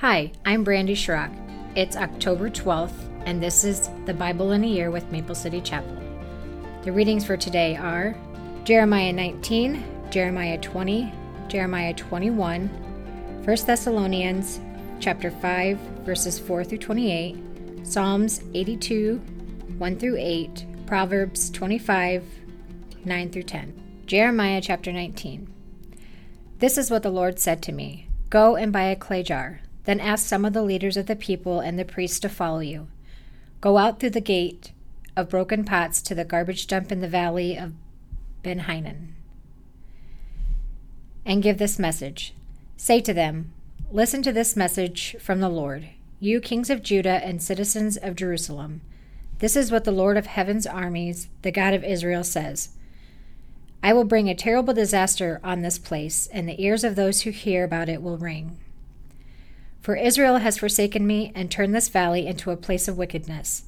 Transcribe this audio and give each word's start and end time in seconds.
Hi, 0.00 0.32
I'm 0.46 0.64
Brandi 0.64 0.92
Schrock. 0.92 1.30
It's 1.76 1.94
October 1.94 2.48
12th, 2.48 3.22
and 3.26 3.42
this 3.42 3.64
is 3.64 3.90
the 4.06 4.14
Bible 4.14 4.52
in 4.52 4.64
a 4.64 4.66
Year 4.66 4.90
with 4.90 5.12
Maple 5.12 5.34
City 5.34 5.60
Chapel. 5.60 5.94
The 6.84 6.90
readings 6.90 7.26
for 7.26 7.36
today 7.36 7.76
are 7.76 8.16
Jeremiah 8.64 9.12
19, 9.12 9.84
Jeremiah 10.08 10.56
20, 10.56 11.12
Jeremiah 11.48 11.92
21, 11.92 12.68
1 13.44 13.44
Thessalonians 13.44 14.58
chapter 15.00 15.30
5 15.30 15.76
verses 16.06 16.38
4 16.38 16.64
through 16.64 16.78
28, 16.78 17.36
Psalms 17.86 18.42
82, 18.54 19.18
1 19.76 19.98
through 19.98 20.16
8, 20.16 20.64
Proverbs 20.86 21.50
25, 21.50 22.24
9 23.04 23.30
through 23.30 23.42
10. 23.42 24.02
Jeremiah 24.06 24.62
chapter 24.62 24.92
19. 24.92 25.52
This 26.58 26.78
is 26.78 26.90
what 26.90 27.02
the 27.02 27.10
Lord 27.10 27.38
said 27.38 27.60
to 27.64 27.72
me 27.72 28.08
Go 28.30 28.56
and 28.56 28.72
buy 28.72 28.84
a 28.84 28.96
clay 28.96 29.22
jar. 29.22 29.60
Then 29.84 30.00
ask 30.00 30.26
some 30.26 30.44
of 30.44 30.52
the 30.52 30.62
leaders 30.62 30.96
of 30.96 31.06
the 31.06 31.16
people 31.16 31.60
and 31.60 31.78
the 31.78 31.84
priests 31.84 32.20
to 32.20 32.28
follow 32.28 32.60
you. 32.60 32.88
Go 33.60 33.78
out 33.78 34.00
through 34.00 34.10
the 34.10 34.20
gate 34.20 34.72
of 35.16 35.28
broken 35.28 35.64
pots 35.64 36.00
to 36.02 36.14
the 36.14 36.24
garbage 36.24 36.66
dump 36.66 36.90
in 36.92 37.00
the 37.00 37.08
valley 37.08 37.56
of 37.56 37.72
Ben 38.42 38.60
Hinnom. 38.60 39.14
And 41.24 41.42
give 41.42 41.58
this 41.58 41.78
message 41.78 42.34
Say 42.76 43.00
to 43.02 43.12
them, 43.12 43.52
Listen 43.92 44.22
to 44.22 44.32
this 44.32 44.56
message 44.56 45.16
from 45.20 45.40
the 45.40 45.48
Lord, 45.48 45.88
you 46.18 46.40
kings 46.40 46.70
of 46.70 46.82
Judah 46.82 47.22
and 47.24 47.42
citizens 47.42 47.96
of 47.96 48.16
Jerusalem. 48.16 48.80
This 49.40 49.56
is 49.56 49.72
what 49.72 49.84
the 49.84 49.92
Lord 49.92 50.16
of 50.16 50.26
heaven's 50.26 50.66
armies, 50.66 51.28
the 51.42 51.50
God 51.50 51.74
of 51.74 51.84
Israel, 51.84 52.24
says. 52.24 52.70
I 53.82 53.92
will 53.92 54.04
bring 54.04 54.28
a 54.28 54.34
terrible 54.34 54.74
disaster 54.74 55.40
on 55.42 55.62
this 55.62 55.78
place, 55.78 56.26
and 56.28 56.48
the 56.48 56.62
ears 56.62 56.84
of 56.84 56.96
those 56.96 57.22
who 57.22 57.30
hear 57.30 57.64
about 57.64 57.88
it 57.88 58.02
will 58.02 58.18
ring. 58.18 58.58
For 59.80 59.96
Israel 59.96 60.38
has 60.38 60.58
forsaken 60.58 61.06
me 61.06 61.32
and 61.34 61.50
turned 61.50 61.74
this 61.74 61.88
valley 61.88 62.26
into 62.26 62.50
a 62.50 62.56
place 62.56 62.86
of 62.86 62.98
wickedness. 62.98 63.64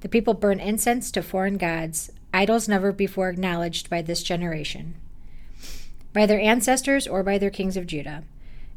The 0.00 0.08
people 0.08 0.34
burn 0.34 0.58
incense 0.58 1.12
to 1.12 1.22
foreign 1.22 1.56
gods, 1.56 2.10
idols 2.34 2.68
never 2.68 2.90
before 2.90 3.28
acknowledged 3.28 3.88
by 3.88 4.02
this 4.02 4.24
generation, 4.24 4.94
by 6.12 6.26
their 6.26 6.40
ancestors 6.40 7.06
or 7.06 7.22
by 7.22 7.38
their 7.38 7.50
kings 7.50 7.76
of 7.76 7.86
Judah. 7.86 8.24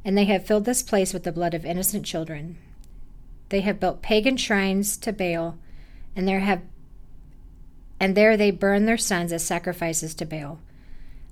And 0.04 0.16
they 0.16 0.26
have 0.26 0.46
filled 0.46 0.66
this 0.66 0.84
place 0.84 1.12
with 1.12 1.24
the 1.24 1.32
blood 1.32 1.56
of 1.56 1.66
innocent 1.66 2.06
children. 2.06 2.58
They 3.50 3.62
have 3.62 3.80
built 3.80 4.04
pagan 4.04 4.38
shrines 4.38 4.98
to 4.98 5.12
Baal, 5.12 5.58
and 6.16 6.28
there 6.28 6.42
have 6.42 6.62
and 8.00 8.14
there 8.16 8.38
they 8.38 8.52
burn 8.52 8.86
their 8.86 8.98
sons 8.98 9.32
as 9.32 9.44
sacrifices 9.44 10.14
to 10.16 10.26
Baal. 10.26 10.60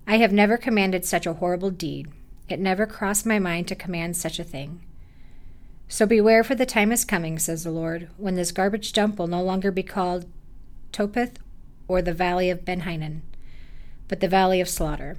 I 0.08 0.18
have 0.18 0.32
never 0.32 0.58
commanded 0.58 1.06
such 1.06 1.28
a 1.28 1.34
horrible 1.34 1.70
deed. 1.70 2.10
It 2.50 2.60
never 2.60 2.88
crossed 2.88 3.26
my 3.26 3.38
mind 3.38 3.68
to 3.68 3.76
command 3.76 4.18
such 4.18 4.40
a 4.40 4.44
thing. 4.44 4.82
So 5.94 6.08
beware, 6.08 6.44
for 6.44 6.56
the 6.56 6.66
time 6.66 6.92
is 6.92 7.06
coming, 7.06 7.38
says 7.38 7.64
the 7.64 7.70
Lord, 7.70 8.10
when 8.18 8.34
this 8.34 8.52
garbage 8.52 8.94
dump 8.94 9.20
will 9.20 9.28
no 9.28 9.44
longer 9.44 9.70
be 9.70 9.84
called 9.84 10.26
Topheth 10.92 11.38
or 11.88 12.02
the 12.02 12.16
valley 12.16 12.50
of 12.50 12.66
Ben 12.66 12.80
Hinnom, 12.80 13.22
but 14.08 14.20
the 14.20 14.28
valley 14.28 14.60
of 14.60 14.68
slaughter. 14.68 15.18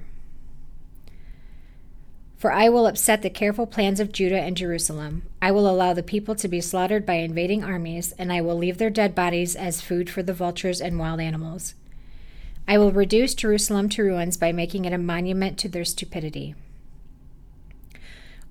For 2.35 2.51
I 2.51 2.67
will 2.67 2.87
upset 2.87 3.21
the 3.21 3.29
careful 3.29 3.65
plans 3.65 4.01
of 4.01 4.11
Judah 4.11 4.41
and 4.41 4.57
Jerusalem. 4.57 5.23
I 5.41 5.49
will 5.49 5.69
allow 5.69 5.93
the 5.93 6.03
people 6.03 6.35
to 6.35 6.49
be 6.49 6.59
slaughtered 6.59 7.05
by 7.05 7.13
invading 7.13 7.63
armies, 7.63 8.11
and 8.19 8.33
I 8.33 8.41
will 8.41 8.57
leave 8.57 8.77
their 8.77 8.89
dead 8.89 9.15
bodies 9.15 9.55
as 9.55 9.79
food 9.79 10.09
for 10.09 10.23
the 10.23 10.33
vultures 10.33 10.81
and 10.81 10.99
wild 10.99 11.21
animals. 11.21 11.75
I 12.67 12.77
will 12.79 12.91
reduce 12.91 13.33
Jerusalem 13.33 13.87
to 13.91 14.03
ruins 14.03 14.35
by 14.35 14.51
making 14.51 14.83
it 14.83 14.91
a 14.91 14.97
monument 14.97 15.57
to 15.59 15.69
their 15.69 15.85
stupidity. 15.85 16.53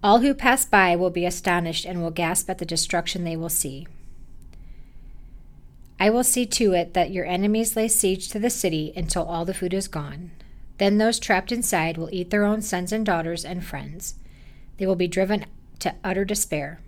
All 0.05 0.21
who 0.21 0.35
pass 0.35 0.67
by 0.67 0.95
will 0.95 1.11
be 1.11 1.25
astonished 1.25 1.87
and 1.87 2.03
will 2.03 2.11
gasp 2.11 2.51
at 2.51 2.59
the 2.59 2.67
destruction 2.67 3.25
they 3.25 3.37
will 3.37 3.49
see. 3.49 3.89
I 5.99 6.11
will 6.11 6.23
see 6.23 6.45
to 6.45 6.75
it 6.75 6.93
that 6.93 7.11
your 7.11 7.25
enemies 7.25 7.75
lay 7.75 7.89
siege 7.89 8.29
to 8.29 8.39
the 8.39 8.51
city 8.51 8.93
until 8.95 9.25
all 9.25 9.45
the 9.45 9.55
food 9.55 9.73
is 9.73 9.89
gone. 9.89 10.31
Then 10.79 10.99
those 10.99 11.19
trapped 11.19 11.51
inside 11.51 11.97
will 11.97 12.11
eat 12.13 12.29
their 12.29 12.45
own 12.45 12.61
sons 12.61 12.93
and 12.93 13.07
daughters 13.07 13.45
and 13.45 13.65
friends. 13.65 14.17
They 14.77 14.87
will 14.87 14.95
be 14.95 15.09
driven 15.09 15.47
to 15.79 15.95
utter 16.05 16.27
despair. 16.27 16.81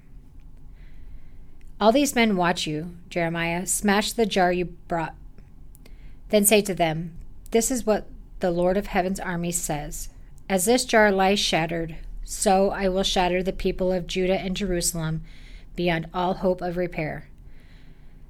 All 1.81 1.93
these 1.93 2.15
men 2.15 2.37
watch 2.37 2.67
you, 2.67 2.97
Jeremiah. 3.09 3.67
Smash 3.67 4.13
the 4.13 4.27
jar 4.27 4.53
you 4.53 4.67
brought 4.87 5.15
then 6.31 6.45
say 6.45 6.61
to 6.63 6.75
them, 6.75 7.13
This 7.51 7.71
is 7.71 7.87
what 7.87 8.07
the 8.41 8.51
Lord 8.51 8.77
of 8.77 8.89
heaven's 8.89 9.21
armies 9.21 9.59
says 9.59 10.09
As 10.49 10.65
this 10.65 10.85
jar 10.85 11.11
lies 11.13 11.39
shattered, 11.39 11.97
so 12.27 12.71
I 12.71 12.89
will 12.89 13.03
shatter 13.03 13.43
the 13.43 13.53
people 13.53 13.91
of 13.93 14.07
Judah 14.07 14.39
and 14.39 14.55
Jerusalem 14.55 15.23
beyond 15.77 16.09
all 16.13 16.35
hope 16.35 16.61
of 16.61 16.77
repair. 16.77 17.31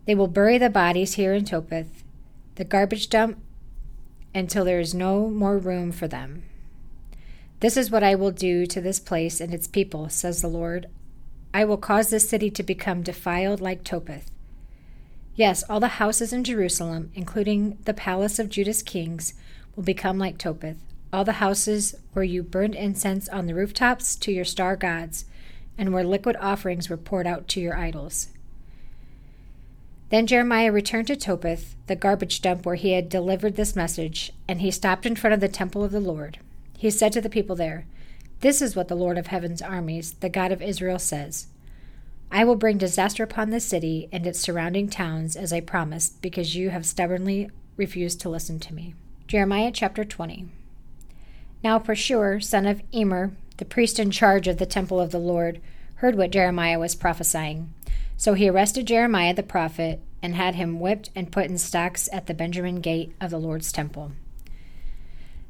They 0.05 0.15
will 0.15 0.29
bury 0.29 0.59
the 0.59 0.71
bodies 0.71 1.15
here 1.15 1.34
in 1.34 1.45
Topheth, 1.45 2.05
the 2.55 2.65
garbage 2.65 3.09
dump, 3.09 3.39
until 4.35 4.65
there 4.65 4.79
is 4.79 4.95
no 4.95 5.29
more 5.29 5.59
room 5.59 5.91
for 5.91 6.06
them. 6.06 6.45
This 7.61 7.77
is 7.77 7.91
what 7.91 8.05
I 8.05 8.15
will 8.15 8.31
do 8.31 8.67
to 8.67 8.81
this 8.81 9.01
place 9.01 9.41
and 9.41 9.53
its 9.53 9.67
people, 9.67 10.09
says 10.11 10.43
the 10.43 10.49
Lord. 10.49 10.87
I 11.53 11.65
will 11.65 11.79
cause 11.79 12.11
this 12.11 12.29
city 12.29 12.51
to 12.51 12.62
become 12.62 13.03
defiled 13.03 13.61
like 13.61 13.83
Topheth 13.83 14.31
Yes, 15.37 15.62
all 15.69 15.81
the 15.81 15.89
houses 15.89 16.33
in 16.33 16.45
Jerusalem, 16.45 17.11
including 17.15 17.77
the 17.85 17.93
palace 17.93 18.39
of 18.39 18.49
Judah's 18.49 18.83
kings, 18.83 19.35
will 19.75 19.83
become 19.83 20.19
like 20.19 20.39
Topheth, 20.39 20.79
all 21.16 21.25
the 21.25 21.32
houses 21.32 21.94
where 22.12 22.27
you 22.27 22.43
burned 22.43 22.75
incense 22.75 23.27
on 23.31 23.47
the 23.47 23.54
rooftops 23.54 24.16
to 24.16 24.31
your 24.31 24.44
star 24.44 24.77
gods, 24.77 25.25
and 25.78 25.91
where 25.91 26.04
liquid 26.04 26.37
offerings 26.38 26.91
were 26.91 26.97
poured 26.99 27.27
out 27.27 27.49
to 27.49 27.59
your 27.59 27.75
idols. 27.75 28.28
Then 30.10 30.26
Jeremiah 30.26 30.71
returned 30.71 31.06
to 31.06 31.16
Topheth, 31.16 31.75
the 31.87 31.97
garbage 31.97 32.43
dump 32.43 32.66
where 32.66 32.75
he 32.75 32.91
had 32.91 33.09
delivered 33.09 33.56
this 33.56 33.75
message, 33.75 34.31
and 34.47 34.60
he 34.60 34.71
stopped 34.71 35.06
in 35.06 35.16
front 35.16 35.32
of 35.32 35.41
the 35.41 35.49
temple 35.49 35.82
of 35.82 35.91
the 35.91 36.00
Lord. 36.00 36.38
He 36.76 36.91
said 36.91 37.12
to 37.15 37.22
the 37.22 37.31
people 37.31 37.56
there, 37.56 37.87
This 38.41 38.60
is 38.60 38.76
what 38.76 38.88
the 38.88 38.94
Lord 38.94 39.16
of 39.16 39.28
heaven's 39.28 39.62
armies, 39.62 40.12
the 40.21 40.28
God 40.28 40.53
of 40.53 40.60
Israel, 40.60 40.99
says. 40.99 41.47
I 42.31 42.44
will 42.44 42.56
bring 42.56 42.76
disaster 42.76 43.22
upon 43.22 43.49
this 43.49 43.65
city 43.65 44.10
and 44.12 44.26
its 44.26 44.38
surrounding 44.38 44.91
towns, 44.91 45.34
as 45.34 45.50
I 45.50 45.60
promised, 45.60 46.21
because 46.21 46.56
you 46.56 46.69
have 46.69 46.84
stubbornly 46.84 47.49
refused 47.78 48.21
to 48.21 48.28
listen 48.28 48.60
to 48.60 48.75
me. 48.75 48.94
Jeremiah 49.26 49.71
chapter 49.72 50.05
20. 50.05 50.50
Now 51.66 51.81
Pashur, 51.81 52.41
son 52.41 52.65
of 52.65 52.81
Immer, 52.93 53.32
the 53.56 53.65
priest 53.65 53.99
in 53.99 54.12
charge 54.12 54.47
of 54.47 54.59
the 54.59 54.66
temple 54.66 55.00
of 55.00 55.10
the 55.10 55.19
Lord, 55.19 55.60
heard 55.97 56.15
what 56.15 56.31
Jeremiah 56.31 56.78
was 56.78 56.94
prophesying. 56.94 57.75
So 58.16 58.34
he 58.34 58.49
arrested 58.49 58.87
Jeremiah 58.87 59.34
the 59.34 59.43
prophet 59.43 60.00
and 60.22 60.37
had 60.37 60.55
him 60.55 60.78
whipped 60.78 61.10
and 61.16 61.32
put 61.32 61.47
in 61.47 61.59
stocks 61.59 62.09
at 62.12 62.28
the 62.28 62.34
Benjamin 62.34 62.76
gate 62.76 63.16
of 63.21 63.32
the 63.32 63.41
Lord's 63.41 63.72
temple. 63.72 64.12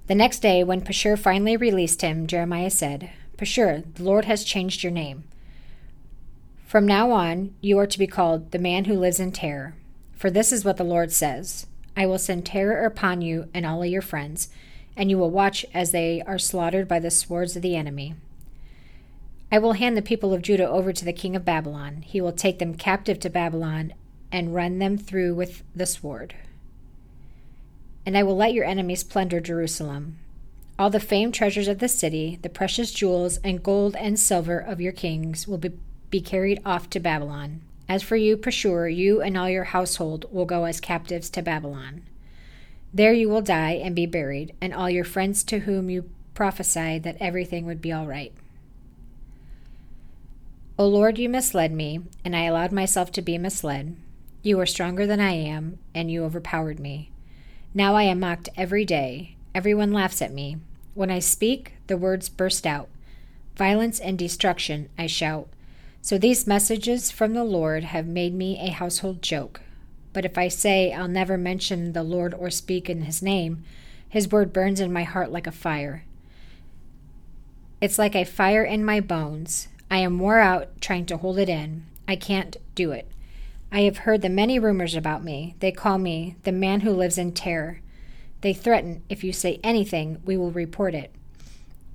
The 0.06 0.14
next 0.14 0.38
day, 0.38 0.64
when 0.64 0.80
Pashur 0.80 1.18
finally 1.18 1.54
released 1.54 2.00
him, 2.00 2.26
Jeremiah 2.26 2.70
said, 2.70 3.10
Pashur, 3.36 3.84
the 3.96 4.02
Lord 4.02 4.24
has 4.24 4.42
changed 4.42 4.82
your 4.82 4.92
name. 4.92 5.24
From 6.64 6.86
now 6.86 7.10
on, 7.10 7.54
you 7.60 7.78
are 7.78 7.86
to 7.86 7.98
be 7.98 8.06
called 8.06 8.52
the 8.52 8.58
man 8.58 8.86
who 8.86 8.98
lives 8.98 9.20
in 9.20 9.32
terror. 9.32 9.74
For 10.14 10.30
this 10.30 10.50
is 10.50 10.64
what 10.64 10.78
the 10.78 10.82
Lord 10.82 11.12
says 11.12 11.66
I 11.94 12.06
will 12.06 12.18
send 12.18 12.46
terror 12.46 12.86
upon 12.86 13.20
you 13.20 13.50
and 13.52 13.66
all 13.66 13.82
of 13.82 13.90
your 13.90 14.00
friends, 14.00 14.48
and 14.96 15.10
you 15.10 15.18
will 15.18 15.30
watch 15.30 15.66
as 15.74 15.90
they 15.90 16.22
are 16.22 16.38
slaughtered 16.38 16.88
by 16.88 16.98
the 16.98 17.10
swords 17.10 17.56
of 17.56 17.62
the 17.62 17.76
enemy. 17.76 18.14
I 19.52 19.58
will 19.58 19.74
hand 19.74 19.96
the 19.96 20.02
people 20.02 20.34
of 20.34 20.42
Judah 20.42 20.68
over 20.68 20.92
to 20.92 21.04
the 21.04 21.12
king 21.12 21.36
of 21.36 21.44
Babylon. 21.44 22.02
He 22.02 22.20
will 22.20 22.32
take 22.32 22.58
them 22.58 22.74
captive 22.74 23.20
to 23.20 23.30
Babylon 23.30 23.92
and 24.32 24.54
run 24.54 24.78
them 24.78 24.98
through 24.98 25.34
with 25.34 25.62
the 25.74 25.86
sword. 25.86 26.34
And 28.04 28.16
I 28.16 28.22
will 28.22 28.36
let 28.36 28.52
your 28.52 28.64
enemies 28.64 29.04
plunder 29.04 29.40
Jerusalem. 29.40 30.18
All 30.78 30.90
the 30.90 31.00
famed 31.00 31.34
treasures 31.34 31.68
of 31.68 31.78
the 31.78 31.88
city, 31.88 32.38
the 32.42 32.48
precious 32.48 32.92
jewels 32.92 33.38
and 33.38 33.62
gold 33.62 33.96
and 33.96 34.18
silver 34.18 34.58
of 34.58 34.80
your 34.80 34.92
kings 34.92 35.46
will 35.48 35.58
be 35.58 35.72
be 36.08 36.20
carried 36.20 36.60
off 36.64 36.88
to 36.90 37.00
Babylon. 37.00 37.62
As 37.88 38.02
for 38.02 38.16
you, 38.16 38.36
Pashur, 38.36 38.88
you 38.94 39.20
and 39.20 39.36
all 39.36 39.48
your 39.48 39.64
household 39.64 40.26
will 40.30 40.44
go 40.44 40.64
as 40.64 40.80
captives 40.80 41.28
to 41.30 41.42
Babylon. 41.42 42.02
There 42.96 43.12
you 43.12 43.28
will 43.28 43.42
die 43.42 43.72
and 43.72 43.94
be 43.94 44.06
buried, 44.06 44.54
and 44.58 44.72
all 44.72 44.88
your 44.88 45.04
friends 45.04 45.44
to 45.44 45.58
whom 45.58 45.90
you 45.90 46.08
prophesied 46.32 47.02
that 47.02 47.18
everything 47.20 47.66
would 47.66 47.82
be 47.82 47.92
all 47.92 48.06
right. 48.06 48.32
O 50.78 50.88
Lord, 50.88 51.18
you 51.18 51.28
misled 51.28 51.72
me, 51.72 52.00
and 52.24 52.34
I 52.34 52.44
allowed 52.44 52.72
myself 52.72 53.12
to 53.12 53.20
be 53.20 53.36
misled. 53.36 53.98
You 54.42 54.58
are 54.60 54.64
stronger 54.64 55.06
than 55.06 55.20
I 55.20 55.32
am, 55.32 55.78
and 55.94 56.10
you 56.10 56.24
overpowered 56.24 56.80
me. 56.80 57.10
Now 57.74 57.96
I 57.96 58.04
am 58.04 58.18
mocked 58.18 58.48
every 58.56 58.86
day. 58.86 59.36
Everyone 59.54 59.92
laughs 59.92 60.22
at 60.22 60.32
me. 60.32 60.56
When 60.94 61.10
I 61.10 61.18
speak, 61.18 61.74
the 61.88 61.98
words 61.98 62.30
burst 62.30 62.66
out. 62.66 62.88
Violence 63.56 64.00
and 64.00 64.18
destruction, 64.18 64.88
I 64.96 65.06
shout. 65.06 65.50
So 66.00 66.16
these 66.16 66.46
messages 66.46 67.10
from 67.10 67.34
the 67.34 67.44
Lord 67.44 67.84
have 67.84 68.06
made 68.06 68.32
me 68.32 68.58
a 68.58 68.72
household 68.72 69.20
joke. 69.20 69.60
But 70.16 70.24
if 70.24 70.38
I 70.38 70.48
say 70.48 70.94
I'll 70.94 71.08
never 71.08 71.36
mention 71.36 71.92
the 71.92 72.02
Lord 72.02 72.32
or 72.32 72.48
speak 72.48 72.88
in 72.88 73.02
his 73.02 73.20
name, 73.20 73.62
his 74.08 74.32
word 74.32 74.50
burns 74.50 74.80
in 74.80 74.90
my 74.90 75.02
heart 75.02 75.30
like 75.30 75.46
a 75.46 75.52
fire. 75.52 76.06
It's 77.82 77.98
like 77.98 78.16
a 78.16 78.24
fire 78.24 78.64
in 78.64 78.82
my 78.82 79.00
bones. 79.00 79.68
I 79.90 79.98
am 79.98 80.18
wore 80.18 80.38
out 80.38 80.80
trying 80.80 81.04
to 81.04 81.18
hold 81.18 81.38
it 81.38 81.50
in. 81.50 81.84
I 82.08 82.16
can't 82.16 82.56
do 82.74 82.92
it. 82.92 83.10
I 83.70 83.82
have 83.82 83.98
heard 83.98 84.22
the 84.22 84.30
many 84.30 84.58
rumors 84.58 84.94
about 84.94 85.22
me. 85.22 85.54
They 85.60 85.70
call 85.70 85.98
me 85.98 86.36
the 86.44 86.50
man 86.50 86.80
who 86.80 86.92
lives 86.92 87.18
in 87.18 87.32
terror. 87.32 87.82
They 88.40 88.54
threaten 88.54 89.02
if 89.10 89.22
you 89.22 89.34
say 89.34 89.60
anything, 89.62 90.22
we 90.24 90.38
will 90.38 90.50
report 90.50 90.94
it. 90.94 91.12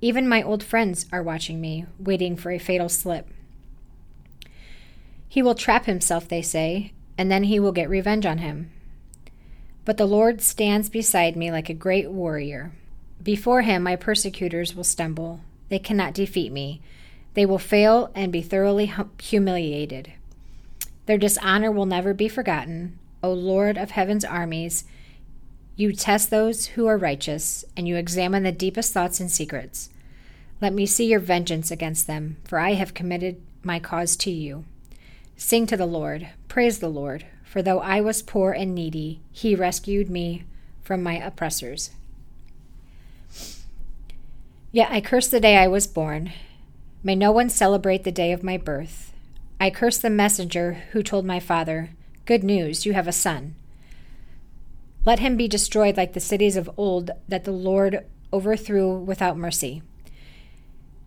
Even 0.00 0.28
my 0.28 0.44
old 0.44 0.62
friends 0.62 1.06
are 1.10 1.24
watching 1.24 1.60
me, 1.60 1.86
waiting 1.98 2.36
for 2.36 2.52
a 2.52 2.60
fatal 2.60 2.88
slip. 2.88 3.26
He 5.28 5.42
will 5.42 5.56
trap 5.56 5.86
himself, 5.86 6.28
they 6.28 6.42
say, 6.42 6.92
and 7.22 7.30
then 7.30 7.44
he 7.44 7.60
will 7.60 7.70
get 7.70 7.88
revenge 7.88 8.26
on 8.26 8.38
him. 8.38 8.68
But 9.84 9.96
the 9.96 10.06
Lord 10.06 10.40
stands 10.40 10.90
beside 10.90 11.36
me 11.36 11.52
like 11.52 11.68
a 11.68 11.74
great 11.74 12.10
warrior. 12.10 12.72
Before 13.22 13.62
him, 13.62 13.84
my 13.84 13.94
persecutors 13.94 14.74
will 14.74 14.82
stumble. 14.82 15.38
They 15.68 15.78
cannot 15.78 16.14
defeat 16.14 16.50
me. 16.50 16.82
They 17.34 17.46
will 17.46 17.60
fail 17.60 18.10
and 18.16 18.32
be 18.32 18.42
thoroughly 18.42 18.86
hum- 18.86 19.12
humiliated. 19.22 20.14
Their 21.06 21.16
dishonor 21.16 21.70
will 21.70 21.86
never 21.86 22.12
be 22.12 22.26
forgotten. 22.26 22.98
O 23.22 23.32
Lord 23.32 23.78
of 23.78 23.92
heaven's 23.92 24.24
armies, 24.24 24.82
you 25.76 25.92
test 25.92 26.28
those 26.28 26.66
who 26.66 26.88
are 26.88 26.98
righteous, 26.98 27.64
and 27.76 27.86
you 27.86 27.94
examine 27.94 28.42
the 28.42 28.50
deepest 28.50 28.92
thoughts 28.92 29.20
and 29.20 29.30
secrets. 29.30 29.90
Let 30.60 30.74
me 30.74 30.86
see 30.86 31.06
your 31.06 31.20
vengeance 31.20 31.70
against 31.70 32.08
them, 32.08 32.38
for 32.42 32.58
I 32.58 32.72
have 32.72 32.94
committed 32.94 33.40
my 33.62 33.78
cause 33.78 34.16
to 34.16 34.30
you. 34.32 34.64
Sing 35.36 35.66
to 35.68 35.76
the 35.76 35.86
Lord, 35.86 36.28
praise 36.52 36.80
the 36.80 36.88
Lord, 36.90 37.24
for 37.44 37.62
though 37.62 37.80
I 37.80 38.02
was 38.02 38.20
poor 38.20 38.52
and 38.52 38.74
needy, 38.74 39.22
he 39.30 39.54
rescued 39.54 40.10
me 40.10 40.44
from 40.82 41.02
my 41.02 41.14
oppressors. 41.14 41.92
Yet 44.70 44.90
I 44.90 45.00
curse 45.00 45.28
the 45.28 45.40
day 45.40 45.56
I 45.56 45.66
was 45.66 45.86
born. 45.86 46.30
May 47.02 47.14
no 47.14 47.32
one 47.32 47.48
celebrate 47.48 48.04
the 48.04 48.12
day 48.12 48.32
of 48.32 48.42
my 48.42 48.58
birth. 48.58 49.14
I 49.58 49.70
curse 49.70 49.96
the 49.96 50.10
messenger 50.10 50.82
who 50.92 51.02
told 51.02 51.24
my 51.24 51.40
father, 51.40 51.92
Good 52.26 52.44
news, 52.44 52.84
you 52.84 52.92
have 52.92 53.08
a 53.08 53.12
son. 53.12 53.54
Let 55.06 55.20
him 55.20 55.38
be 55.38 55.48
destroyed 55.48 55.96
like 55.96 56.12
the 56.12 56.20
cities 56.20 56.58
of 56.58 56.68
old 56.76 57.12
that 57.28 57.44
the 57.44 57.52
Lord 57.52 58.04
overthrew 58.30 58.98
without 58.98 59.38
mercy. 59.38 59.82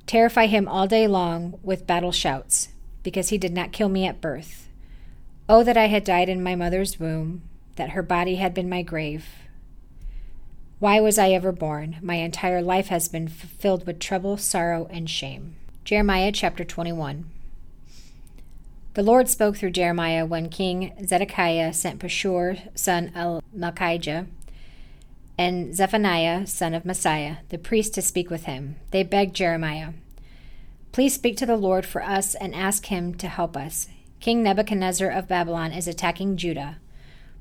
Terrify 0.07 0.47
him 0.47 0.67
all 0.67 0.87
day 0.87 1.05
long 1.07 1.59
with 1.61 1.85
battle 1.85 2.11
shouts, 2.11 2.69
because 3.03 3.29
he 3.29 3.37
did 3.37 3.53
not 3.53 3.71
kill 3.71 3.89
me 3.89 4.07
at 4.07 4.21
birth. 4.21 4.64
Oh, 5.47 5.63
that 5.63 5.77
I 5.77 5.87
had 5.87 6.03
died 6.03 6.27
in 6.27 6.41
my 6.41 6.55
mother's 6.55 6.99
womb, 6.99 7.43
that 7.75 7.91
her 7.91 8.01
body 8.01 8.35
had 8.35 8.53
been 8.53 8.69
my 8.69 8.81
grave. 8.81 9.27
Why 10.79 10.99
was 10.99 11.17
I 11.17 11.29
ever 11.29 11.51
born? 11.51 11.97
My 12.01 12.15
entire 12.15 12.61
life 12.61 12.87
has 12.87 13.07
been 13.07 13.27
filled 13.27 13.85
with 13.85 13.99
trouble, 13.99 14.37
sorrow, 14.37 14.87
and 14.89 15.09
shame. 15.09 15.55
Jeremiah 15.83 16.31
chapter 16.31 16.63
21. 16.63 17.29
The 18.95 19.03
Lord 19.03 19.29
spoke 19.29 19.57
through 19.57 19.71
Jeremiah 19.71 20.25
when 20.25 20.49
King 20.49 20.93
Zedekiah 21.05 21.73
sent 21.73 21.99
Pashur, 21.99 22.75
son 22.77 23.11
of 23.15 23.43
Malchijah, 23.55 24.25
and 25.37 25.75
Zephaniah, 25.75 26.47
son 26.47 26.73
of 26.73 26.85
Maaseiah, 26.85 27.39
the 27.49 27.57
priest, 27.57 27.93
to 27.93 28.01
speak 28.01 28.29
with 28.29 28.45
him. 28.45 28.77
They 28.91 29.03
begged 29.03 29.35
Jeremiah, 29.35 29.93
Please 30.95 31.13
speak 31.13 31.35
to 31.35 31.45
the 31.45 31.57
Lord 31.57 31.85
for 31.85 32.01
us 32.01 32.35
and 32.35 32.55
ask 32.55 32.85
him 32.85 33.15
to 33.15 33.27
help 33.27 33.57
us. 33.57 33.89
King 34.19 34.41
Nebuchadnezzar 34.41 35.09
of 35.09 35.27
Babylon 35.27 35.71
is 35.71 35.87
attacking 35.87 36.37
Judah. 36.37 36.77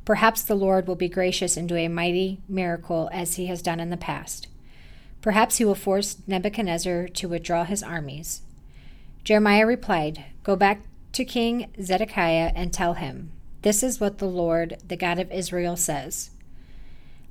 Perhaps 0.04 0.42
the 0.42 0.54
Lord 0.54 0.86
will 0.86 0.96
be 0.96 1.08
gracious 1.08 1.56
and 1.56 1.68
do 1.68 1.76
a 1.76 1.88
mighty 1.88 2.40
miracle 2.48 3.08
as 3.12 3.36
he 3.36 3.46
has 3.46 3.62
done 3.62 3.80
in 3.80 3.90
the 3.90 3.96
past. 3.96 4.48
Perhaps 5.22 5.56
he 5.56 5.64
will 5.64 5.74
force 5.74 6.18
Nebuchadnezzar 6.26 7.08
to 7.08 7.28
withdraw 7.28 7.64
his 7.64 7.82
armies. 7.82 8.42
Jeremiah 9.24 9.66
replied, 9.66 10.24
Go 10.42 10.56
back 10.56 10.82
to 11.12 11.24
King 11.24 11.70
Zedekiah 11.80 12.52
and 12.54 12.72
tell 12.72 12.94
him, 12.94 13.32
This 13.62 13.82
is 13.82 14.00
what 14.00 14.18
the 14.18 14.28
Lord, 14.28 14.76
the 14.86 14.96
God 14.96 15.18
of 15.18 15.32
Israel, 15.32 15.76
says 15.76 16.30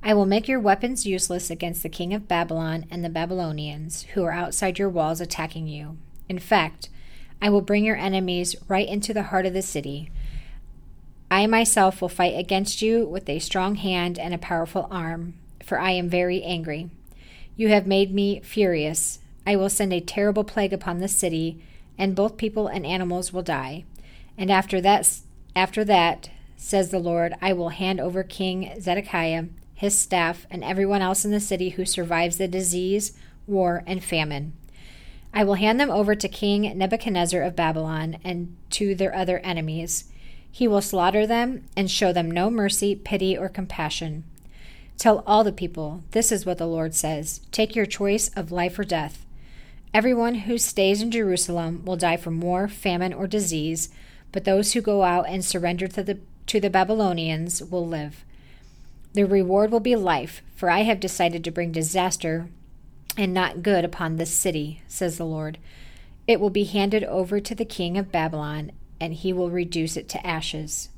I 0.02 0.14
will 0.14 0.26
make 0.26 0.48
your 0.48 0.60
weapons 0.60 1.06
useless 1.06 1.50
against 1.50 1.82
the 1.82 1.90
king 1.90 2.14
of 2.14 2.28
Babylon 2.28 2.86
and 2.92 3.06
the 3.06 3.10
Babylonians 3.10 4.04
who 4.14 4.24
are 4.24 4.34
outside 4.34 4.78
your 4.78 4.90
walls 4.90 5.22
attacking 5.22 5.68
you. 5.68 5.98
In 6.28 6.40
fact, 6.40 6.90
I 7.44 7.50
will 7.50 7.60
bring 7.60 7.84
your 7.84 7.98
enemies 7.98 8.56
right 8.70 8.88
into 8.88 9.14
the 9.14 9.24
heart 9.24 9.46
of 9.46 9.52
the 9.52 9.62
city. 9.62 10.10
I 11.30 11.46
myself 11.46 12.02
will 12.02 12.08
fight 12.08 12.40
against 12.40 12.82
you 12.82 13.06
with 13.06 13.28
a 13.28 13.40
strong 13.40 13.76
hand 13.76 14.18
and 14.18 14.34
a 14.34 14.38
powerful 14.38 14.88
arm, 14.90 15.34
for 15.62 15.78
I 15.78 15.92
am 15.92 16.08
very 16.08 16.42
angry. 16.42 16.90
You 17.58 17.68
have 17.68 17.86
made 17.86 18.14
me 18.14 18.40
furious. 18.46 19.20
I 19.46 19.58
will 19.58 19.70
send 19.70 19.92
a 19.92 20.00
terrible 20.00 20.46
plague 20.46 20.72
upon 20.72 21.00
the 21.00 21.10
city, 21.10 21.62
and 21.98 22.16
both 22.16 22.38
people 22.38 22.68
and 22.68 22.86
animals 22.86 23.34
will 23.34 23.44
die. 23.44 23.84
And 24.38 24.50
after 24.50 24.80
that, 24.80 25.20
after 25.54 25.84
that, 25.84 26.30
says 26.56 26.92
the 26.92 27.00
Lord, 27.00 27.34
I 27.42 27.52
will 27.52 27.70
hand 27.70 28.00
over 28.00 28.24
King 28.24 28.74
Zedekiah, 28.80 29.48
his 29.76 30.00
staff, 30.00 30.48
and 30.50 30.64
everyone 30.64 31.02
else 31.02 31.26
in 31.26 31.32
the 31.32 31.42
city 31.42 31.72
who 31.72 31.84
survives 31.84 32.38
the 32.38 32.48
disease, 32.48 33.18
war, 33.48 33.84
and 33.86 34.02
famine. 34.02 34.54
I 35.34 35.44
will 35.44 35.56
hand 35.56 35.80
them 35.80 35.90
over 35.90 36.14
to 36.14 36.28
King 36.30 36.78
Nebuchadnezzar 36.78 37.42
of 37.42 37.56
Babylon 37.56 38.18
and 38.24 38.56
to 38.72 38.94
their 38.94 39.16
other 39.16 39.40
enemies. 39.40 40.06
He 40.52 40.68
will 40.68 40.82
slaughter 40.82 41.26
them 41.26 41.64
and 41.76 41.90
show 41.90 42.14
them 42.14 42.30
no 42.30 42.52
mercy, 42.52 42.96
pity, 42.96 43.36
or 43.36 43.50
compassion. 43.50 44.24
Tell 44.98 45.24
all 45.26 45.44
the 45.44 45.52
people, 45.52 46.04
this 46.12 46.32
is 46.32 46.46
what 46.46 46.60
the 46.60 46.68
Lord 46.68 46.94
says 46.94 47.42
Take 47.52 47.76
your 47.76 47.88
choice 47.88 48.30
of 48.36 48.52
life 48.52 48.78
or 48.78 48.84
death. 48.84 49.26
Everyone 49.92 50.36
who 50.36 50.58
stays 50.60 51.02
in 51.02 51.10
Jerusalem 51.10 51.84
will 51.84 51.98
die 51.98 52.18
from 52.18 52.40
war, 52.40 52.68
famine, 52.68 53.14
or 53.14 53.26
disease, 53.26 53.90
but 54.32 54.46
those 54.46 54.74
who 54.74 54.82
go 54.82 55.04
out 55.04 55.28
and 55.28 55.44
surrender 55.44 55.88
to 55.88 56.04
the, 56.04 56.20
to 56.48 56.60
the 56.60 56.70
Babylonians 56.70 57.64
will 57.64 57.88
live. 57.88 58.24
The 59.14 59.24
reward 59.24 59.72
will 59.72 59.80
be 59.80 59.96
life, 59.96 60.42
for 60.56 60.70
I 60.70 60.82
have 60.82 61.00
decided 61.00 61.44
to 61.44 61.52
bring 61.52 61.72
disaster 61.72 62.48
and 63.18 63.34
not 63.34 63.64
good 63.64 63.86
upon 63.86 64.16
this 64.16 64.34
city, 64.34 64.82
says 64.88 65.18
the 65.18 65.26
Lord. 65.26 65.58
It 66.28 66.40
will 66.40 66.50
be 66.50 66.64
handed 66.64 67.04
over 67.04 67.40
to 67.40 67.56
the 67.56 67.66
king 67.66 67.98
of 67.98 68.12
Babylon, 68.12 68.72
and 69.00 69.14
he 69.14 69.34
will 69.34 69.50
reduce 69.50 69.98
it 69.98 70.10
to 70.10 70.26
ashes. 70.26 70.90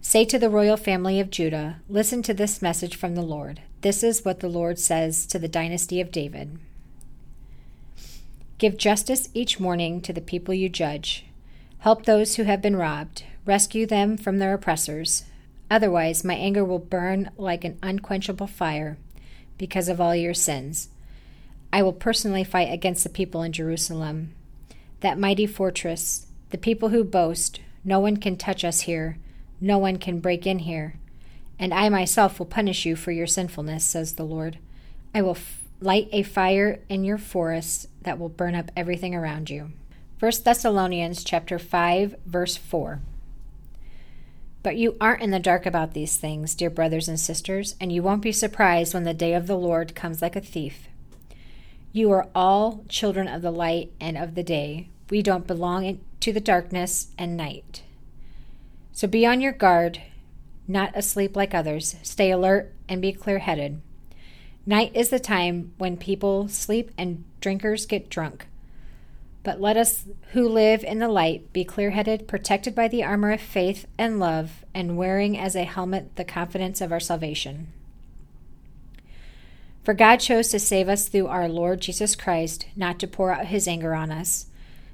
Say 0.00 0.24
to 0.26 0.38
the 0.38 0.48
royal 0.48 0.76
family 0.76 1.20
of 1.20 1.30
Judah, 1.30 1.80
Listen 1.88 2.22
to 2.22 2.32
this 2.32 2.62
message 2.62 2.96
from 2.96 3.14
the 3.14 3.22
Lord. 3.22 3.60
This 3.82 4.02
is 4.02 4.24
what 4.24 4.40
the 4.40 4.48
Lord 4.48 4.78
says 4.78 5.26
to 5.26 5.38
the 5.38 5.48
dynasty 5.48 6.00
of 6.00 6.12
David 6.12 6.58
Give 8.58 8.76
justice 8.76 9.28
each 9.32 9.58
morning 9.58 10.00
to 10.02 10.12
the 10.12 10.20
people 10.20 10.52
you 10.54 10.68
judge. 10.68 11.24
Help 11.78 12.04
those 12.04 12.36
who 12.36 12.42
have 12.42 12.60
been 12.60 12.76
robbed. 12.76 13.24
Rescue 13.46 13.86
them 13.86 14.16
from 14.18 14.38
their 14.38 14.52
oppressors. 14.52 15.24
Otherwise, 15.70 16.24
my 16.24 16.34
anger 16.34 16.64
will 16.64 16.78
burn 16.78 17.30
like 17.38 17.64
an 17.64 17.78
unquenchable 17.82 18.46
fire 18.46 18.98
because 19.56 19.88
of 19.88 20.00
all 20.00 20.14
your 20.14 20.34
sins. 20.34 20.88
I 21.72 21.82
will 21.82 21.92
personally 21.92 22.44
fight 22.44 22.72
against 22.72 23.04
the 23.04 23.10
people 23.10 23.42
in 23.42 23.52
Jerusalem, 23.52 24.34
that 25.00 25.18
mighty 25.18 25.46
fortress, 25.46 26.26
the 26.50 26.58
people 26.58 26.88
who 26.88 27.04
boast, 27.04 27.60
No 27.84 28.00
one 28.00 28.16
can 28.16 28.36
touch 28.36 28.64
us 28.64 28.82
here 28.82 29.18
no 29.60 29.76
one 29.78 29.98
can 29.98 30.20
break 30.20 30.46
in 30.46 30.60
here. 30.60 30.94
And 31.58 31.74
I 31.74 31.90
myself 31.90 32.38
will 32.38 32.46
punish 32.46 32.86
you 32.86 32.96
for 32.96 33.12
your 33.12 33.26
sinfulness, 33.26 33.84
says 33.84 34.14
the 34.14 34.24
Lord. 34.24 34.58
I 35.14 35.20
will 35.20 35.32
f- 35.32 35.62
light 35.80 36.08
a 36.12 36.22
fire 36.22 36.80
in 36.88 37.04
your 37.04 37.18
forests 37.18 37.86
that 38.02 38.18
will 38.18 38.30
burn 38.30 38.54
up 38.54 38.70
everything 38.74 39.14
around 39.14 39.50
you. 39.50 39.72
1 40.18 40.32
Thessalonians 40.44 41.22
chapter 41.22 41.58
5 41.58 42.16
verse 42.24 42.56
4. 42.56 43.00
But 44.62 44.76
you 44.76 44.96
aren't 45.00 45.22
in 45.22 45.30
the 45.30 45.38
dark 45.38 45.66
about 45.66 45.94
these 45.94 46.16
things, 46.16 46.54
dear 46.54 46.70
brothers 46.70 47.08
and 47.08 47.18
sisters, 47.18 47.76
and 47.80 47.92
you 47.92 48.02
won't 48.02 48.22
be 48.22 48.32
surprised 48.32 48.92
when 48.92 49.04
the 49.04 49.14
day 49.14 49.34
of 49.34 49.46
the 49.46 49.56
Lord 49.56 49.94
comes 49.94 50.20
like 50.20 50.36
a 50.36 50.40
thief. 50.40 50.88
You 51.92 52.12
are 52.12 52.28
all 52.34 52.84
children 52.88 53.26
of 53.26 53.42
the 53.42 53.50
light 53.50 53.92
and 54.00 54.16
of 54.16 54.34
the 54.34 54.44
day. 54.44 54.88
We 55.10 55.22
don't 55.22 55.46
belong 55.46 56.00
to 56.20 56.32
the 56.32 56.40
darkness 56.40 57.08
and 57.18 57.36
night. 57.36 57.82
So 58.92 59.08
be 59.08 59.26
on 59.26 59.40
your 59.40 59.52
guard, 59.52 60.00
not 60.68 60.96
asleep 60.96 61.34
like 61.34 61.52
others. 61.52 61.96
Stay 62.02 62.30
alert 62.30 62.72
and 62.88 63.02
be 63.02 63.12
clear 63.12 63.40
headed. 63.40 63.80
Night 64.64 64.92
is 64.94 65.08
the 65.08 65.18
time 65.18 65.72
when 65.78 65.96
people 65.96 66.46
sleep 66.46 66.92
and 66.96 67.24
drinkers 67.40 67.86
get 67.86 68.08
drunk. 68.08 68.46
But 69.42 69.60
let 69.60 69.76
us 69.76 70.04
who 70.32 70.48
live 70.48 70.84
in 70.84 70.98
the 70.98 71.08
light 71.08 71.52
be 71.52 71.64
clear 71.64 71.90
headed, 71.90 72.28
protected 72.28 72.74
by 72.74 72.86
the 72.86 73.02
armor 73.02 73.32
of 73.32 73.40
faith 73.40 73.86
and 73.98 74.20
love, 74.20 74.64
and 74.74 74.96
wearing 74.96 75.36
as 75.36 75.56
a 75.56 75.64
helmet 75.64 76.14
the 76.16 76.24
confidence 76.24 76.80
of 76.80 76.92
our 76.92 77.00
salvation. 77.00 77.72
For 79.82 79.94
God 79.94 80.16
chose 80.16 80.48
to 80.48 80.58
save 80.58 80.88
us 80.88 81.08
through 81.08 81.28
our 81.28 81.48
Lord 81.48 81.80
Jesus 81.80 82.14
Christ, 82.14 82.66
not 82.76 82.98
to 83.00 83.06
pour 83.06 83.32
out 83.32 83.46
his 83.46 83.66
anger 83.66 83.94
on 83.94 84.10
us. 84.10 84.46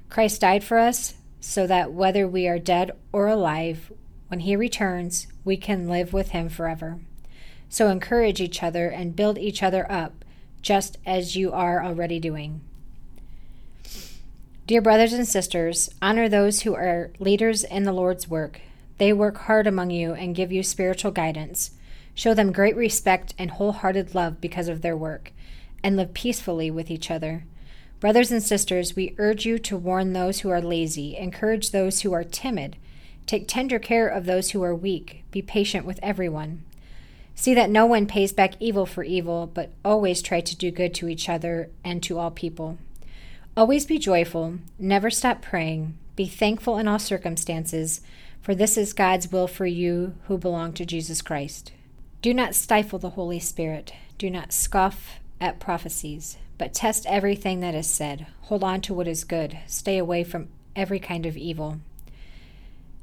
Christ 0.09 0.41
died 0.41 0.63
for 0.63 0.77
us, 0.77 1.15
so 1.41 1.67
that 1.67 1.91
whether 1.91 2.27
we 2.27 2.47
are 2.47 2.59
dead 2.59 2.91
or 3.11 3.27
alive, 3.27 3.91
when 4.29 4.41
he 4.41 4.55
returns, 4.55 5.27
we 5.43 5.57
can 5.57 5.87
live 5.87 6.13
with 6.13 6.29
him 6.29 6.49
forever. 6.49 6.99
So 7.69 7.89
encourage 7.89 8.39
each 8.39 8.63
other 8.63 8.87
and 8.87 9.15
build 9.15 9.37
each 9.37 9.61
other 9.61 9.89
up, 9.91 10.23
just 10.61 10.97
as 11.05 11.35
you 11.35 11.51
are 11.51 11.83
already 11.83 12.19
doing. 12.19 12.61
Dear 14.65 14.81
brothers 14.81 15.13
and 15.13 15.27
sisters, 15.27 15.89
honor 16.01 16.27
those 16.27 16.61
who 16.61 16.75
are 16.75 17.11
leaders 17.19 17.63
in 17.63 17.83
the 17.83 17.93
Lord's 17.93 18.29
work. 18.29 18.59
They 18.97 19.13
work 19.13 19.37
hard 19.37 19.67
among 19.67 19.91
you 19.91 20.13
and 20.13 20.35
give 20.35 20.51
you 20.51 20.63
spiritual 20.63 21.11
guidance. 21.11 21.71
Show 22.17 22.33
them 22.33 22.51
great 22.51 22.75
respect 22.75 23.35
and 23.37 23.51
wholehearted 23.51 24.15
love 24.15 24.41
because 24.41 24.67
of 24.69 24.81
their 24.81 24.97
work, 24.97 25.31
and 25.83 25.95
live 25.95 26.15
peacefully 26.15 26.71
with 26.71 26.89
each 26.89 27.11
other. 27.11 27.43
Brothers 27.99 28.31
and 28.31 28.41
sisters, 28.41 28.95
we 28.95 29.13
urge 29.19 29.45
you 29.45 29.59
to 29.59 29.77
warn 29.77 30.13
those 30.13 30.39
who 30.39 30.49
are 30.49 30.59
lazy, 30.59 31.15
encourage 31.15 31.69
those 31.69 32.01
who 32.01 32.13
are 32.13 32.23
timid, 32.23 32.75
take 33.27 33.47
tender 33.47 33.77
care 33.77 34.07
of 34.07 34.25
those 34.25 34.49
who 34.49 34.63
are 34.63 34.73
weak, 34.73 35.25
be 35.29 35.43
patient 35.43 35.85
with 35.85 35.99
everyone. 36.01 36.63
See 37.35 37.53
that 37.53 37.69
no 37.69 37.85
one 37.85 38.07
pays 38.07 38.33
back 38.33 38.55
evil 38.59 38.87
for 38.87 39.03
evil, 39.03 39.45
but 39.45 39.69
always 39.85 40.23
try 40.23 40.41
to 40.41 40.57
do 40.57 40.71
good 40.71 40.95
to 40.95 41.07
each 41.07 41.29
other 41.29 41.69
and 41.83 42.01
to 42.01 42.17
all 42.17 42.31
people. 42.31 42.79
Always 43.55 43.85
be 43.85 43.99
joyful, 43.99 44.57
never 44.79 45.11
stop 45.11 45.43
praying, 45.43 45.95
be 46.15 46.25
thankful 46.25 46.79
in 46.79 46.87
all 46.87 46.97
circumstances, 46.97 48.01
for 48.41 48.55
this 48.55 48.75
is 48.75 48.93
God's 48.93 49.31
will 49.31 49.47
for 49.47 49.67
you 49.67 50.15
who 50.23 50.39
belong 50.39 50.73
to 50.73 50.83
Jesus 50.83 51.21
Christ. 51.21 51.73
Do 52.21 52.33
not 52.33 52.55
stifle 52.55 52.99
the 52.99 53.11
Holy 53.11 53.39
Spirit. 53.39 53.93
Do 54.17 54.29
not 54.29 54.51
scoff 54.51 55.19
at 55.39 55.59
prophecies, 55.59 56.37
but 56.57 56.73
test 56.73 57.05
everything 57.05 57.59
that 57.59 57.75
is 57.75 57.87
said. 57.87 58.25
Hold 58.43 58.63
on 58.63 58.81
to 58.81 58.93
what 58.93 59.07
is 59.07 59.23
good. 59.23 59.57
Stay 59.67 59.97
away 59.97 60.23
from 60.23 60.49
every 60.75 60.99
kind 60.99 61.25
of 61.25 61.37
evil. 61.37 61.79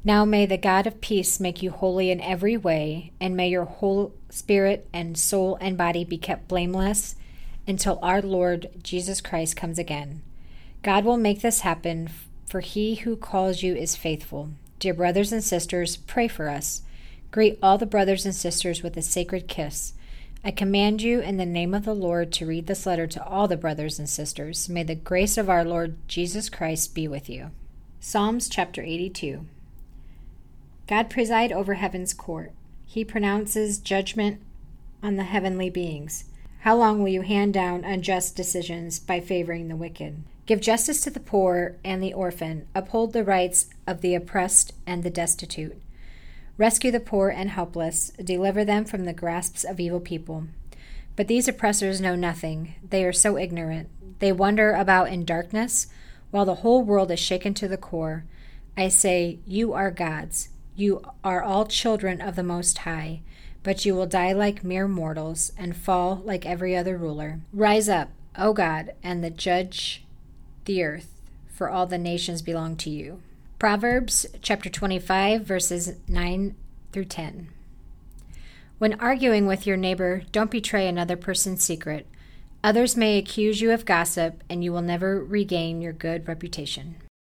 Now 0.03 0.25
may 0.25 0.45
the 0.45 0.59
God 0.59 0.87
of 0.87 1.01
peace 1.01 1.41
make 1.41 1.63
you 1.63 1.71
holy 1.71 2.11
in 2.11 2.21
every 2.21 2.57
way, 2.57 3.13
and 3.21 3.37
may 3.37 3.49
your 3.49 3.65
whole 3.65 4.13
spirit 4.29 4.87
and 4.93 5.17
soul 5.17 5.57
and 5.61 5.79
body 5.79 6.05
be 6.05 6.19
kept 6.19 6.49
blameless 6.49 7.15
until 7.67 7.99
our 8.03 8.21
Lord 8.21 8.69
Jesus 8.83 9.21
Christ 9.21 9.57
comes 9.57 9.79
again. 9.79 10.23
God 10.83 11.05
will 11.05 11.17
make 11.17 11.41
this 11.41 11.61
happen, 11.61 12.11
for 12.47 12.61
he 12.61 12.97
who 12.97 13.17
calls 13.17 13.63
you 13.63 13.75
is 13.75 13.97
faithful. 13.97 14.51
Dear 14.79 14.93
brothers 14.93 15.33
and 15.33 15.43
sisters, 15.43 15.97
pray 15.97 16.29
for 16.29 16.51
us. 16.51 16.83
Greet 17.35 17.59
all 17.61 17.79
the 17.79 17.85
brothers 17.85 18.25
and 18.25 18.33
sisters 18.33 18.85
with 18.85 18.97
a 18.97 19.03
sacred 19.03 19.49
kiss. 19.49 19.95
I 20.45 20.53
command 20.53 21.03
you 21.03 21.19
in 21.19 21.37
the 21.37 21.45
name 21.45 21.75
of 21.75 21.85
the 21.85 21.93
Lord 21.93 22.31
to 22.35 22.47
read 22.47 22.69
this 22.69 22.87
letter 22.87 23.09
to 23.09 23.27
all 23.27 23.49
the 23.49 23.57
brothers 23.57 23.99
and 23.99 24.09
sisters. 24.09 24.69
May 24.69 24.85
the 24.85 24.95
grace 24.95 25.37
of 25.37 25.51
our 25.51 25.65
Lord 25.65 25.97
Jesus 26.07 26.49
Christ 26.49 26.95
be 26.95 27.09
with 27.09 27.29
you. 27.29 27.51
Psalms 27.99 28.49
chapter 28.49 28.83
82 28.83 29.47
God 30.87 31.11
preside 31.11 31.51
over 31.51 31.75
heaven's 31.75 32.15
court. 32.15 32.53
He 32.87 33.05
pronounces 33.05 33.79
judgment 33.79 34.41
on 35.03 35.17
the 35.17 35.25
heavenly 35.25 35.71
beings. 35.71 36.27
How 36.61 36.77
long 36.77 37.03
will 37.03 37.11
you 37.11 37.23
hand 37.23 37.53
down 37.53 37.83
unjust 37.83 38.37
decisions 38.37 39.01
by 39.01 39.19
favoring 39.19 39.67
the 39.67 39.75
wicked? 39.75 40.23
Give 40.47 40.61
justice 40.61 41.01
to 41.01 41.11
the 41.11 41.19
poor 41.19 41.75
and 41.85 42.01
the 42.01 42.15
orphan. 42.15 42.69
Uphold 42.77 43.13
the 43.13 43.25
rights 43.25 43.71
of 43.89 44.03
the 44.03 44.15
oppressed 44.15 44.73
and 44.87 45.03
the 45.03 45.11
destitute. 45.11 45.83
Rescue 46.57 46.91
the 46.91 47.01
poor 47.01 47.31
and 47.31 47.51
helpless. 47.51 48.11
Deliver 48.23 48.65
them 48.65 48.85
from 48.85 49.05
the 49.05 49.13
grasps 49.13 49.65
of 49.65 49.81
evil 49.81 50.01
people. 50.01 50.45
But 51.17 51.29
these 51.29 51.49
oppressors 51.49 52.01
know 52.01 52.15
nothing. 52.15 52.75
They 52.89 53.05
are 53.05 53.13
so 53.13 53.37
ignorant. 53.37 53.89
They 54.21 54.33
wander 54.33 54.73
about 54.73 55.11
in 55.11 55.25
darkness 55.25 55.89
while 56.31 56.45
the 56.45 56.57
whole 56.57 56.83
world 56.83 57.11
is 57.11 57.21
shaken 57.21 57.55
to 57.55 57.69
the 57.69 57.77
core. 57.77 58.25
I 58.77 58.89
say, 58.89 59.39
You 59.47 59.73
are 59.73 59.91
gods. 59.91 60.49
You 60.77 61.03
are 61.23 61.43
all 61.43 61.67
children 61.67 62.21
of 62.21 62.35
the 62.35 62.43
Most 62.43 62.79
High, 62.79 63.21
but 63.63 63.85
you 63.85 63.95
will 63.95 64.07
die 64.07 64.33
like 64.33 64.65
mere 64.65 64.89
mortals 64.89 65.53
and 65.57 65.77
fall 65.77 66.21
like 66.25 66.45
every 66.45 66.77
other 66.77 66.97
ruler. 66.97 67.41
Rise 67.53 67.89
up, 67.89 68.11
O 68.37 68.53
God, 68.53 68.93
and 69.03 69.23
the 69.23 69.31
judge 69.31 70.05
the 70.65 70.83
earth, 70.83 71.21
for 71.47 71.69
all 71.69 71.87
the 71.87 71.99
nations 71.99 72.43
belong 72.43 72.75
to 72.77 72.91
you. 72.91 73.21
Proverbs 73.65 74.27
chapter 74.43 74.69
25, 74.69 75.47
verses 75.47 75.95
9 76.07 76.55
through 76.93 77.07
10. 77.07 77.49
When 78.77 79.01
arguing 79.01 79.47
with 79.47 79.67
your 79.67 79.79
neighbor, 79.79 80.25
don't 80.33 80.51
betray 80.51 80.87
another 80.87 81.17
person's 81.17 81.65
secret. 81.65 82.07
Others 82.63 82.95
may 82.95 83.17
accuse 83.17 83.63
you 83.63 83.71
of 83.73 83.87
gossip, 83.87 84.45
and 84.51 84.63
you 84.63 84.71
will 84.71 84.83
never 84.83 85.19
regain 85.25 85.81
your 85.81 85.95
good 85.95 86.29
reputation. 86.29 86.97